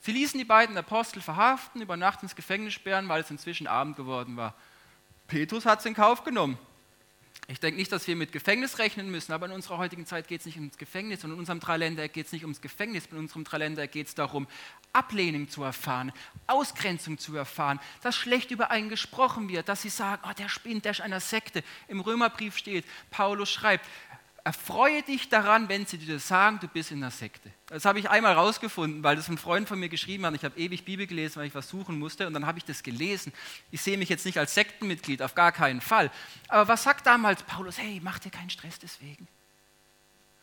[0.00, 3.96] Sie ließen die beiden Apostel verhaften, über Nacht ins Gefängnis sperren, weil es inzwischen Abend
[3.96, 4.54] geworden war.
[5.26, 6.58] Petrus hat es in Kauf genommen.
[7.46, 10.40] Ich denke nicht, dass wir mit Gefängnis rechnen müssen, aber in unserer heutigen Zeit geht
[10.40, 13.44] es nicht ums Gefängnis und in unserem Dreiländereck geht es nicht ums Gefängnis, in unserem
[13.44, 14.46] Dreiländereck geht es darum,
[14.94, 16.12] Ablehnung zu erfahren,
[16.46, 20.86] Ausgrenzung zu erfahren, dass schlecht über einen gesprochen wird, dass sie sagen, oh, der spinnt,
[20.86, 21.62] der ist einer Sekte.
[21.88, 23.84] Im Römerbrief steht, Paulus schreibt,
[24.44, 27.50] erfreue dich daran, wenn sie dir sagen, du bist in der Sekte.
[27.68, 30.34] Das habe ich einmal rausgefunden, weil das ein Freund von mir geschrieben hat.
[30.34, 32.26] Ich habe ewig Bibel gelesen, weil ich was suchen musste.
[32.26, 33.32] Und dann habe ich das gelesen.
[33.70, 36.10] Ich sehe mich jetzt nicht als Sektenmitglied, auf gar keinen Fall.
[36.48, 37.78] Aber was sagt damals Paulus?
[37.78, 39.26] Hey, mach dir keinen Stress deswegen.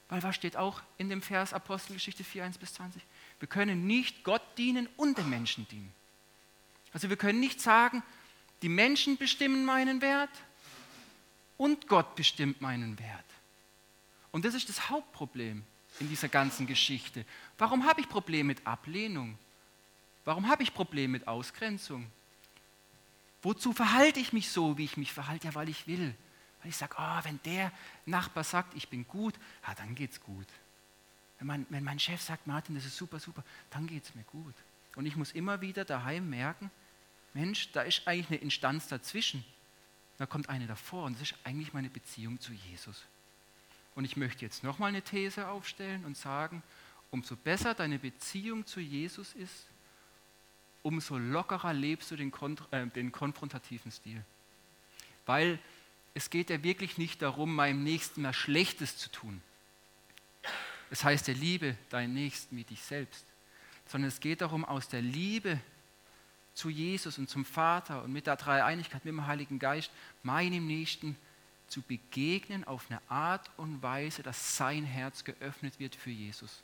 [0.10, 3.02] Weil was steht auch in dem Vers Apostelgeschichte 4, 1 bis 20?
[3.40, 5.94] Wir können nicht Gott dienen und den Menschen dienen.
[6.92, 8.02] Also wir können nicht sagen,
[8.64, 10.30] die Menschen bestimmen meinen Wert
[11.58, 13.31] und Gott bestimmt meinen Wert.
[14.32, 15.63] Und das ist das Hauptproblem
[16.00, 17.26] in dieser ganzen Geschichte.
[17.58, 19.38] Warum habe ich Probleme mit Ablehnung?
[20.24, 22.10] Warum habe ich Probleme mit Ausgrenzung?
[23.41, 25.48] Wozu verhalte ich mich so, wie ich mich verhalte?
[25.48, 26.15] Ja, weil ich will.
[26.62, 27.72] Weil ich sage, oh, wenn der
[28.06, 29.34] Nachbar sagt, ich bin gut,
[29.67, 30.48] ja, dann geht es gut.
[31.39, 34.24] Wenn mein, wenn mein Chef sagt, Martin, das ist super, super, dann geht es mir
[34.24, 34.54] gut.
[34.96, 36.70] Und ich muss immer wieder daheim merken,
[37.34, 39.44] Mensch, da ist eigentlich eine Instanz dazwischen.
[40.17, 43.04] Da kommt eine davor und das ist eigentlich meine Beziehung zu Jesus.
[43.95, 46.63] Und ich möchte jetzt nochmal eine These aufstellen und sagen,
[47.12, 49.65] umso besser deine Beziehung zu Jesus ist,
[50.84, 52.32] umso lockerer lebst du den,
[52.71, 54.23] äh, den konfrontativen Stil.
[55.25, 55.60] Weil
[56.13, 59.41] es geht ja wirklich nicht darum, meinem Nächsten mehr Schlechtes zu tun.
[60.89, 63.25] Es heißt ja, liebe deinen Nächsten wie dich selbst.
[63.88, 65.60] Sondern es geht darum, aus der Liebe
[66.54, 69.91] zu Jesus und zum Vater und mit der Dreieinigkeit, mit dem Heiligen Geist,
[70.23, 71.15] meinem Nächsten
[71.71, 76.62] zu begegnen auf eine Art und Weise, dass sein Herz geöffnet wird für Jesus.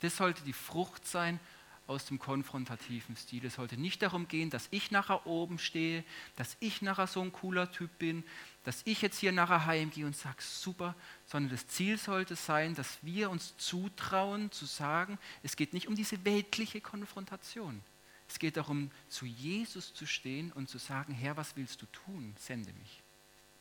[0.00, 1.38] Das sollte die Frucht sein
[1.86, 3.44] aus dem konfrontativen Stil.
[3.44, 6.02] Es sollte nicht darum gehen, dass ich nachher oben stehe,
[6.34, 8.24] dass ich nachher so ein cooler Typ bin,
[8.64, 12.98] dass ich jetzt hier nachher heimgehe und sage, super, sondern das Ziel sollte sein, dass
[13.02, 17.80] wir uns zutrauen zu sagen, es geht nicht um diese weltliche Konfrontation.
[18.28, 22.34] Es geht darum, zu Jesus zu stehen und zu sagen, Herr, was willst du tun?
[22.40, 23.03] Sende mich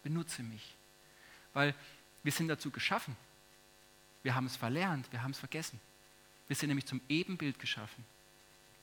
[0.04, 0.76] benutze mich.
[1.54, 1.74] Weil
[2.24, 3.16] wir sind dazu geschaffen.
[4.22, 5.80] Wir haben es verlernt, wir haben es vergessen.
[6.48, 8.06] Wir sind nämlich zum Ebenbild geschaffen.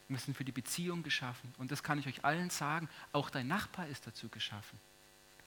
[0.09, 1.55] Wir sind für die Beziehung geschaffen.
[1.57, 2.89] Und das kann ich euch allen sagen.
[3.13, 4.79] Auch dein Nachbar ist dazu geschaffen.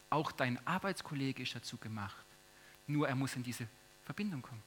[0.09, 2.25] Auch dein Arbeitskollege ist dazu gemacht.
[2.88, 3.67] Nur er muss in diese
[4.05, 4.63] Verbindung kommen.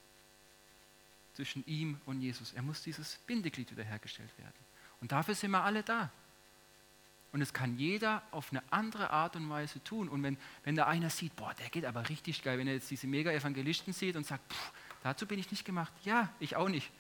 [1.35, 2.53] Zwischen ihm und Jesus.
[2.53, 4.55] Er muss dieses Bindeglied wiederhergestellt werden.
[5.01, 6.11] Und dafür sind wir alle da.
[7.37, 10.09] Und es kann jeder auf eine andere Art und Weise tun.
[10.09, 12.91] Und wenn, wenn da einer sieht, boah, der geht aber richtig geil, wenn er jetzt
[12.91, 14.73] diese Mega-Evangelisten sieht und sagt, pff,
[15.03, 15.93] dazu bin ich nicht gemacht.
[16.03, 16.91] Ja, ich auch nicht.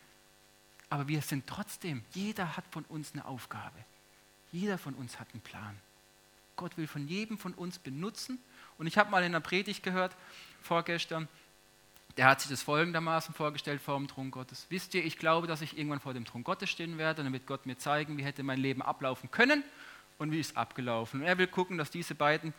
[0.90, 3.78] Aber wir sind trotzdem, jeder hat von uns eine Aufgabe.
[4.52, 5.74] Jeder von uns hat einen Plan.
[6.56, 8.38] Gott will von jedem von uns benutzen.
[8.76, 10.14] Und ich habe mal in einer Predigt gehört,
[10.60, 11.28] vorgestern,
[12.18, 14.66] der hat sich das folgendermaßen vorgestellt vor dem Thron Gottes.
[14.68, 17.64] Wisst ihr, ich glaube, dass ich irgendwann vor dem Thron Gottes stehen werde, damit Gott
[17.64, 19.64] mir zeigen, wie hätte mein Leben ablaufen können
[20.18, 21.20] und wie ist abgelaufen.
[21.20, 22.54] Und er will gucken, dass diese beiden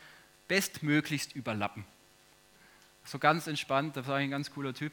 [0.48, 1.86] bestmöglichst überlappen.
[3.04, 4.92] So ganz entspannt, das war ein ganz cooler Typ.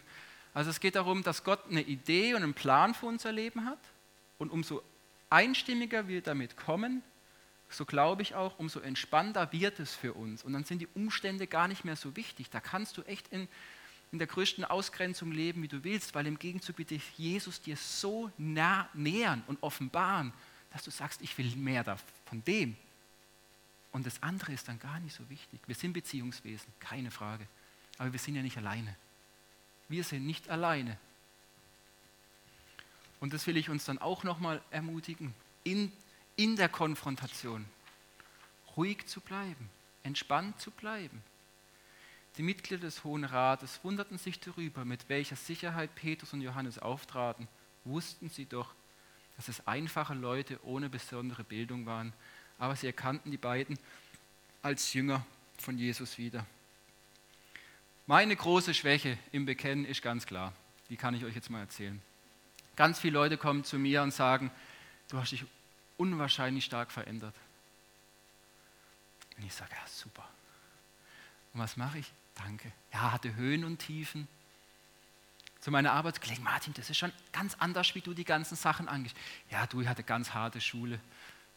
[0.53, 3.79] Also es geht darum, dass Gott eine Idee und einen Plan für unser Leben hat
[4.38, 4.83] und umso
[5.31, 7.03] einstimmiger wir damit kommen,
[7.68, 10.44] so glaube ich auch, umso entspannter wird es für uns.
[10.44, 12.50] Und dann sind die Umstände gar nicht mehr so wichtig.
[12.50, 13.48] Da kannst du echt in,
[14.12, 17.77] in der größten Ausgrenzung leben, wie du willst, weil im Gegenzug wird dich Jesus dir
[17.77, 20.33] so nah nähern und offenbaren,
[20.74, 21.84] dass du sagst, ich will mehr
[22.26, 22.76] von dem.
[23.92, 25.60] Und das andere ist dann gar nicht so wichtig.
[25.66, 27.46] Wir sind Beziehungswesen, keine Frage.
[27.96, 28.96] Aber wir sind ja nicht alleine.
[29.88, 30.98] Wir sind nicht alleine.
[33.20, 35.32] Und das will ich uns dann auch nochmal ermutigen,
[35.62, 35.92] in,
[36.34, 37.64] in der Konfrontation
[38.76, 39.70] ruhig zu bleiben,
[40.02, 41.22] entspannt zu bleiben.
[42.37, 47.46] Die Mitglieder des Hohen Rates wunderten sich darüber, mit welcher Sicherheit Petrus und Johannes auftraten.
[47.84, 48.74] Wussten sie doch,
[49.36, 52.12] dass es einfache Leute ohne besondere Bildung waren,
[52.58, 53.78] aber sie erkannten die beiden
[54.62, 55.24] als Jünger
[55.58, 56.46] von Jesus wieder.
[58.06, 60.52] Meine große Schwäche im Bekennen ist ganz klar.
[60.90, 62.00] Die kann ich euch jetzt mal erzählen.
[62.76, 64.50] Ganz viele Leute kommen zu mir und sagen,
[65.08, 65.44] du hast dich
[65.96, 67.34] unwahrscheinlich stark verändert.
[69.36, 70.28] Und ich sage, ja, super.
[71.52, 72.12] Und was mache ich?
[72.34, 72.70] Danke.
[72.92, 74.28] Ja, hatte Höhen und Tiefen.
[75.64, 79.16] Zu meiner Arbeitskollegen, Martin, das ist schon ganz anders, wie du die ganzen Sachen angehst.
[79.50, 81.00] Ja, du, ich hatte ganz harte Schule.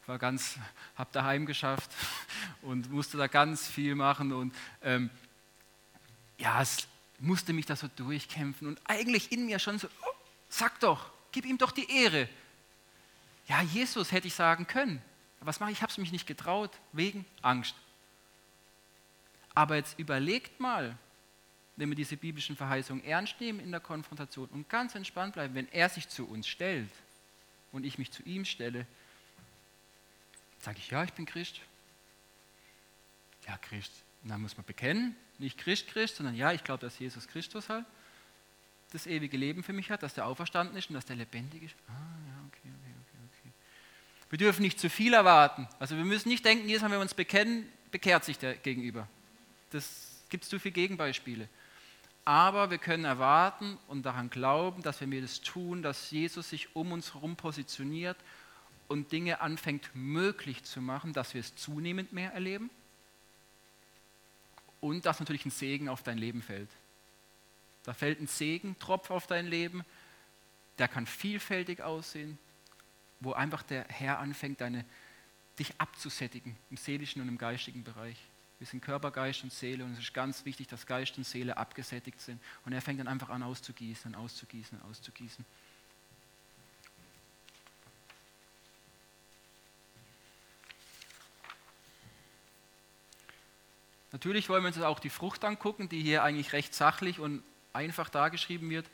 [0.05, 0.57] War ganz,
[0.95, 1.91] hab daheim geschafft
[2.61, 5.09] und musste da ganz viel machen und ähm,
[6.37, 6.87] ja, es
[7.19, 10.15] musste mich da so durchkämpfen und eigentlich in mir schon so, oh,
[10.47, 12.29] sag doch, gib ihm doch die Ehre.
[13.49, 15.01] Ja, Jesus hätte ich sagen können.
[15.41, 15.79] Was mache ich?
[15.79, 17.75] Ich habe es mich nicht getraut, wegen Angst.
[19.53, 20.97] Aber jetzt überlegt mal,
[21.77, 25.71] wenn wir diese biblischen Verheißungen ernst nehmen in der Konfrontation und ganz entspannt bleiben, wenn
[25.71, 26.89] er sich zu uns stellt
[27.71, 28.85] und ich mich zu ihm stelle,
[30.59, 31.61] sage ich, ja, ich bin Christ.
[33.47, 33.91] Ja, Christ.
[34.23, 37.69] Und dann muss man bekennen, nicht Christ, Christ, sondern ja, ich glaube, dass Jesus Christus
[37.69, 37.85] halt
[38.91, 41.75] das ewige Leben für mich hat, dass der auferstanden ist und dass der lebendig ist.
[41.87, 43.51] Ah, ja, okay, okay, okay, okay.
[44.29, 45.67] Wir dürfen nicht zu viel erwarten.
[45.77, 49.07] Also wir müssen nicht denken, jedes Mal, wenn wir uns bekennen, bekehrt sich der Gegenüber.
[49.69, 51.47] Das gibt es zu viele Gegenbeispiele.
[52.27, 56.75] Aber wir können erwarten und daran glauben, dass wenn wir das tun, dass Jesus sich
[56.75, 58.17] um uns herum positioniert
[58.89, 62.69] und Dinge anfängt möglich zu machen, dass wir es zunehmend mehr erleben
[64.81, 66.67] und dass natürlich ein Segen auf dein Leben fällt.
[67.85, 69.85] Da fällt ein Segentropf auf dein Leben,
[70.79, 72.37] der kann vielfältig aussehen,
[73.21, 74.83] wo einfach der Herr anfängt, deine,
[75.59, 78.17] dich abzusättigen im seelischen und im geistigen Bereich.
[78.59, 81.57] Wir sind Körper, Geist und Seele und es ist ganz wichtig, dass Geist und Seele
[81.57, 82.41] abgesättigt sind.
[82.65, 85.45] Und er fängt dann einfach an auszugießen, auszugießen, auszugießen.
[94.11, 97.43] Natürlich wollen wir uns auch die Frucht angucken, die hier eigentlich recht sachlich und
[97.73, 98.89] einfach dargeschrieben wird.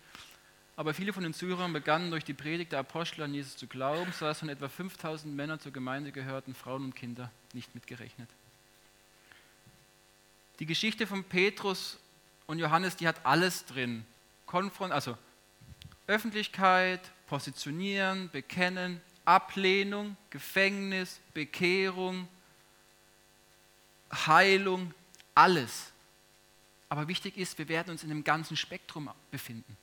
[0.76, 4.12] Aber viele von den Zuhörern begannen durch die Predigt der Apostel an Jesus zu glauben,
[4.12, 8.28] sodass von etwa 5000 Männern zur Gemeinde gehörten, Frauen und Kinder nicht mitgerechnet.
[10.60, 12.00] Die Geschichte von Petrus
[12.46, 14.06] und Johannes, die hat alles drin.
[14.46, 15.18] Konfront, also
[16.08, 22.28] Öffentlichkeit, Positionieren, Bekennen, Ablehnung, Gefängnis, Bekehrung,
[24.12, 24.94] Heilung,
[25.34, 25.92] alles.
[26.90, 29.78] Aber wichtig ist, wir werden uns in einem ganzen Spektrum befinden.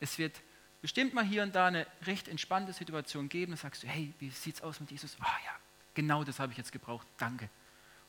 [0.00, 0.40] Es wird
[0.80, 3.52] bestimmt mal hier und da eine recht entspannte Situation geben.
[3.52, 5.16] Da sagst du, hey, wie sieht es aus mit Jesus?
[5.20, 5.52] Ah oh, ja,
[5.94, 7.06] genau das habe ich jetzt gebraucht.
[7.18, 7.48] Danke.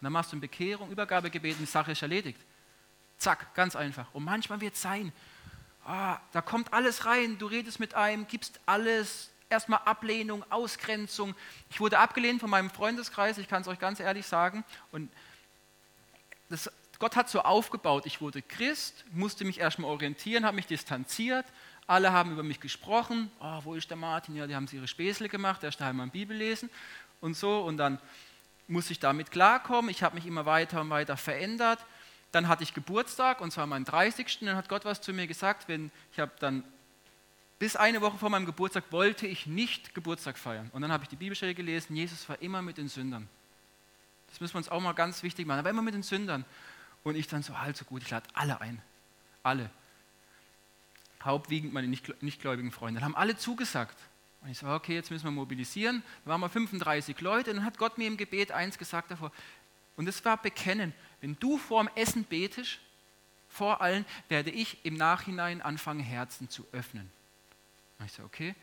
[0.04, 2.40] Dann machst du eine Bekehrung, Übergabegebet und die Sache ist erledigt.
[3.18, 4.14] Zack, ganz einfach.
[4.14, 5.14] Und manchmal wird es sein,
[5.88, 11.36] oh, da kommt alles rein, du redest mit einem, gibst alles, erstmal Ablehnung, Ausgrenzung.
[11.70, 14.64] Ich wurde abgelehnt von meinem Freundeskreis, ich kann es euch ganz ehrlich sagen.
[14.92, 15.12] Und
[16.50, 21.46] das, Gott hat so aufgebaut, ich wurde Christ, musste mich erstmal orientieren, habe mich distanziert.
[21.86, 23.30] Alle haben über mich gesprochen.
[23.40, 24.36] Oh, wo ist der Martin?
[24.36, 26.70] Ja, die haben ihre Späßle gemacht, erst einmal Bibel lesen
[27.20, 27.62] und so.
[27.62, 28.00] Und dann
[28.68, 29.90] musste ich damit klarkommen.
[29.90, 31.80] Ich habe mich immer weiter und weiter verändert.
[32.32, 34.40] Dann hatte ich Geburtstag und zwar meinen 30.
[34.42, 36.64] Dann hat Gott was zu mir gesagt, wenn ich habe dann
[37.60, 40.70] bis eine Woche vor meinem Geburtstag wollte ich nicht Geburtstag feiern.
[40.74, 43.30] Und dann habe ich die Bibelstelle gelesen, Jesus war immer mit den Sündern.
[44.28, 45.60] Das müssen wir uns auch mal ganz wichtig machen.
[45.60, 46.44] Er war immer mit den Sündern.
[47.04, 48.82] Und ich dann so, halt so gut, ich lade alle ein.
[49.44, 49.70] Alle.
[51.22, 53.00] Hauptwiegend meine nichtgläubigen Freunde.
[53.00, 53.98] Dann haben alle zugesagt.
[54.44, 56.04] Und ich so, okay, jetzt müssen wir mobilisieren.
[56.26, 57.52] Da waren wir 35 Leute.
[57.52, 59.32] Und dann hat Gott mir im Gebet eins gesagt davor.
[59.96, 60.94] Und das war bekennen.
[61.22, 62.80] Wenn du vor dem Essen betest,
[63.48, 67.10] vor allen, werde ich im Nachhinein anfangen, Herzen zu öffnen.
[68.00, 68.56] Und ich so, okay.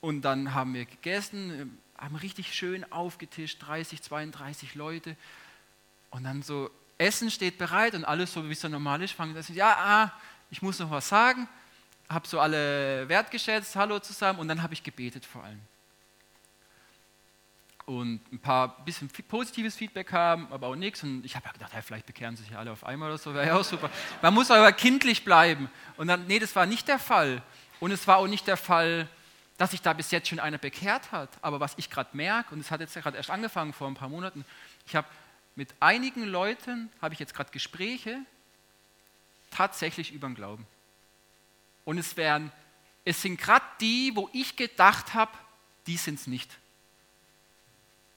[0.00, 5.16] Und dann haben wir gegessen, haben richtig schön aufgetischt, 30, 32 Leute.
[6.10, 9.40] Und dann so, Essen steht bereit und alles so, wie es so normal ist, fangen
[9.42, 10.12] sie an, ja, ah,
[10.50, 11.48] ich muss noch was sagen.
[12.08, 15.60] Habe so alle wertgeschätzt, hallo zusammen und dann habe ich gebetet vor allem.
[17.84, 21.04] Und ein paar bisschen positives Feedback haben, aber auch nichts.
[21.04, 23.32] Und ich habe ja gedacht, hey, vielleicht bekehren sich ja alle auf einmal oder so,
[23.32, 23.90] wäre ja auch super.
[24.22, 25.70] Man muss aber kindlich bleiben.
[25.96, 27.42] Und dann, nee, das war nicht der Fall.
[27.78, 29.08] Und es war auch nicht der Fall,
[29.56, 31.30] dass sich da bis jetzt schon einer bekehrt hat.
[31.42, 34.08] Aber was ich gerade merke, und es hat jetzt gerade erst angefangen vor ein paar
[34.08, 34.44] Monaten,
[34.86, 35.06] ich habe
[35.54, 38.18] mit einigen Leuten, habe ich jetzt gerade Gespräche,
[39.50, 40.66] tatsächlich über den Glauben.
[41.86, 42.52] Und es wären
[43.06, 45.30] es sind gerade die, wo ich gedacht habe,
[45.86, 46.50] die sind es nicht.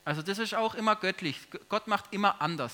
[0.04, 1.38] Also das ist auch immer göttlich.
[1.70, 2.74] Gott macht immer anders.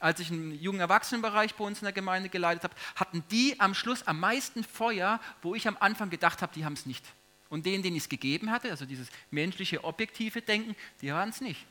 [0.00, 3.74] Als ich einen jungen Erwachsenenbereich bei uns in der Gemeinde geleitet habe, hatten die am
[3.74, 7.04] Schluss am meisten Feuer, wo ich am Anfang gedacht habe, die haben es nicht.
[7.48, 11.40] Und denen, denen ich es gegeben hatte, also dieses menschliche, objektive Denken, die waren es
[11.40, 11.64] nicht.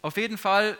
[0.00, 0.78] Auf jeden Fall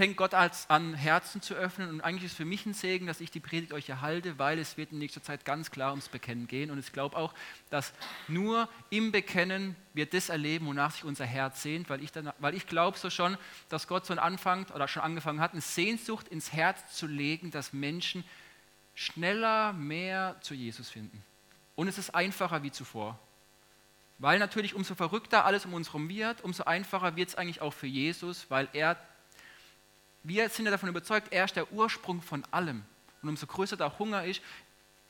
[0.00, 1.90] fängt Gott an, Herzen zu öffnen.
[1.90, 4.78] Und eigentlich ist für mich ein Segen, dass ich die Predigt euch erhalte, weil es
[4.78, 6.70] wird in nächster Zeit ganz klar ums Bekennen gehen.
[6.70, 7.34] Und ich glaube auch,
[7.68, 7.92] dass
[8.26, 12.66] nur im Bekennen wir das erleben, wonach sich unser Herz sehnt, weil ich, weil ich
[12.66, 13.36] glaube so schon,
[13.68, 17.74] dass Gott so anfängt oder schon angefangen hat, eine Sehnsucht ins Herz zu legen, dass
[17.74, 18.24] Menschen
[18.94, 21.22] schneller mehr zu Jesus finden.
[21.76, 23.18] Und es ist einfacher wie zuvor.
[24.18, 27.74] Weil natürlich umso verrückter alles um uns herum wird, umso einfacher wird es eigentlich auch
[27.74, 28.96] für Jesus, weil er
[30.22, 32.82] wir sind ja davon überzeugt, er ist der Ursprung von allem.
[33.22, 34.42] Und umso größer der Hunger ist,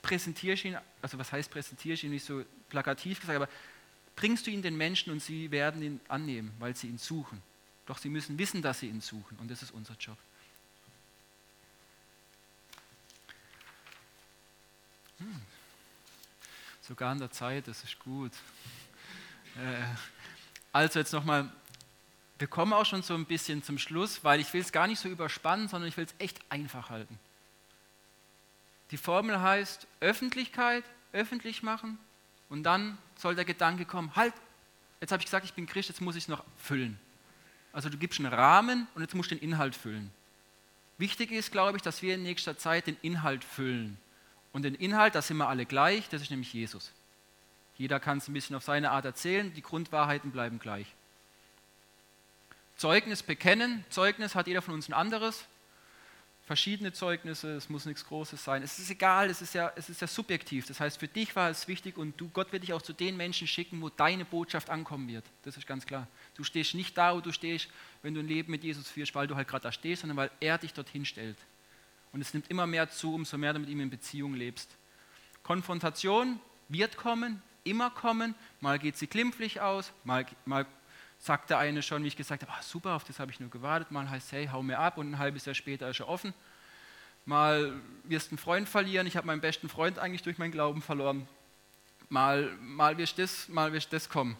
[0.02, 3.48] präsentiere ich ihn, also was heißt präsentiere ich ihn nicht so plakativ gesagt, aber
[4.16, 7.42] bringst du ihn den Menschen und sie werden ihn annehmen, weil sie ihn suchen.
[7.86, 10.16] Doch sie müssen wissen, dass sie ihn suchen und das ist unser Job.
[15.18, 15.40] Hm.
[16.82, 18.32] Sogar an der Zeit, das ist gut.
[19.56, 19.82] Äh,
[20.72, 21.50] also jetzt nochmal
[22.40, 24.98] wir kommen auch schon so ein bisschen zum Schluss, weil ich will es gar nicht
[24.98, 27.18] so überspannen, sondern ich will es echt einfach halten.
[28.90, 31.98] Die Formel heißt Öffentlichkeit, öffentlich machen
[32.48, 34.32] und dann soll der Gedanke kommen, halt,
[35.02, 36.98] jetzt habe ich gesagt, ich bin Christ, jetzt muss ich es noch füllen.
[37.74, 40.10] Also du gibst einen Rahmen und jetzt musst du den Inhalt füllen.
[40.96, 43.98] Wichtig ist, glaube ich, dass wir in nächster Zeit den Inhalt füllen.
[44.52, 46.90] Und den Inhalt, da sind wir alle gleich, das ist nämlich Jesus.
[47.76, 50.86] Jeder kann es ein bisschen auf seine Art erzählen, die Grundwahrheiten bleiben gleich.
[52.80, 53.84] Zeugnis bekennen.
[53.90, 55.44] Zeugnis hat jeder von uns ein anderes.
[56.46, 58.62] Verschiedene Zeugnisse, es muss nichts Großes sein.
[58.62, 60.66] Es ist egal, es ist, ja, es ist ja subjektiv.
[60.66, 63.18] Das heißt, für dich war es wichtig und du, Gott wird dich auch zu den
[63.18, 65.26] Menschen schicken, wo deine Botschaft ankommen wird.
[65.42, 66.08] Das ist ganz klar.
[66.34, 67.68] Du stehst nicht da, wo du stehst,
[68.00, 70.30] wenn du ein Leben mit Jesus führst, weil du halt gerade da stehst, sondern weil
[70.40, 71.36] er dich dorthin stellt.
[72.12, 74.74] Und es nimmt immer mehr zu, umso mehr du mit ihm in Beziehung lebst.
[75.42, 76.40] Konfrontation
[76.70, 78.34] wird kommen, immer kommen.
[78.60, 80.64] Mal geht sie glimpflich aus, mal, mal
[81.20, 83.50] sagt der eine schon, wie ich gesagt habe, ah, super, auf das habe ich nur
[83.50, 83.90] gewartet.
[83.90, 86.34] Mal heißt, hey, hau mir ab und ein halbes Jahr später ist er offen.
[87.26, 90.80] Mal wirst du einen Freund verlieren, ich habe meinen besten Freund eigentlich durch meinen Glauben
[90.80, 91.28] verloren.
[92.08, 94.36] Mal, mal wirst das, mal wirst das kommen.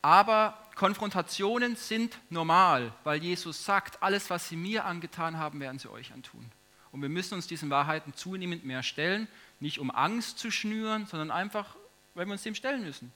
[0.00, 5.90] Aber Konfrontationen sind normal, weil Jesus sagt, alles, was sie mir angetan haben, werden sie
[5.90, 6.50] euch antun.
[6.92, 9.26] Und wir müssen uns diesen Wahrheiten zunehmend mehr stellen,
[9.58, 11.74] nicht um Angst zu schnüren, sondern einfach,
[12.14, 13.12] weil wir uns dem stellen müssen.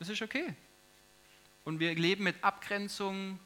[0.00, 0.54] Das ist okay.
[1.64, 3.38] Und wir leben mit Abgrenzung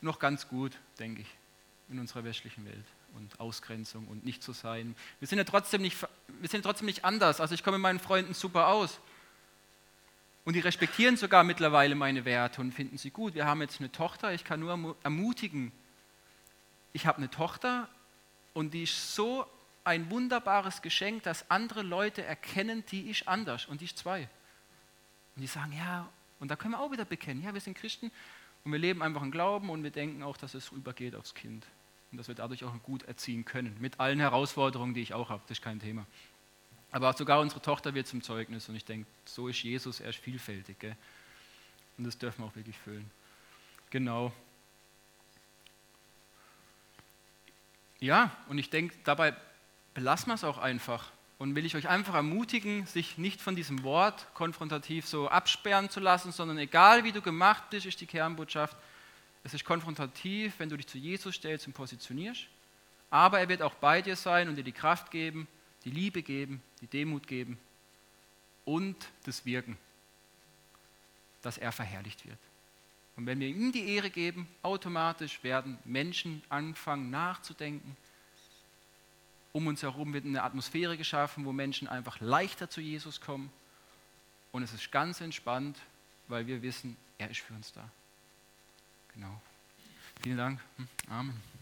[0.00, 1.28] noch ganz gut, denke ich,
[1.90, 2.84] in unserer westlichen Welt.
[3.16, 4.94] Und Ausgrenzung und nicht zu sein.
[5.18, 5.96] Wir sind ja trotzdem nicht,
[6.28, 7.40] wir sind trotzdem nicht anders.
[7.40, 9.00] Also ich komme mit meinen Freunden super aus.
[10.44, 13.34] Und die respektieren sogar mittlerweile meine Werte und finden sie gut.
[13.34, 15.72] Wir haben jetzt eine Tochter, ich kann nur ermutigen.
[16.92, 17.88] Ich habe eine Tochter
[18.54, 19.46] und die ist so
[19.84, 24.28] ein wunderbares Geschenk, dass andere Leute erkennen, die ist anders und die ist zwei.
[25.34, 26.08] Und die sagen, ja,
[26.40, 28.10] und da können wir auch wieder bekennen, ja, wir sind Christen
[28.64, 31.66] und wir leben einfach im Glauben und wir denken auch, dass es übergeht aufs Kind.
[32.10, 33.76] Und dass wir dadurch auch gut erziehen können.
[33.80, 36.06] Mit allen Herausforderungen, die ich auch habe, das ist kein Thema.
[36.90, 40.18] Aber sogar unsere Tochter wird zum Zeugnis und ich denke, so ist Jesus, er ist
[40.18, 40.78] vielfältig.
[40.78, 40.96] Gell?
[41.98, 43.10] Und das dürfen wir auch wirklich füllen.
[43.90, 44.32] Genau.
[48.00, 49.34] Ja, und ich denke, dabei
[49.92, 53.84] belassen wir es auch einfach und will ich euch einfach ermutigen, sich nicht von diesem
[53.84, 58.76] Wort konfrontativ so absperren zu lassen, sondern egal wie du gemacht bist, ist die Kernbotschaft,
[59.44, 62.46] es ist konfrontativ, wenn du dich zu Jesus stellst und positionierst,
[63.08, 65.46] aber er wird auch bei dir sein und dir die Kraft geben,
[65.84, 67.56] die Liebe geben, die Demut geben
[68.64, 69.78] und das Wirken,
[71.40, 72.38] dass er verherrlicht wird.
[73.16, 77.96] Und wenn wir ihm die Ehre geben, automatisch werden Menschen anfangen nachzudenken,
[79.52, 83.50] um uns herum wird eine Atmosphäre geschaffen, wo Menschen einfach leichter zu Jesus kommen.
[84.52, 85.78] Und es ist ganz entspannt,
[86.28, 87.88] weil wir wissen, er ist für uns da.
[89.14, 89.40] Genau.
[90.22, 90.60] Vielen Dank.
[90.76, 91.57] Hm, Amen.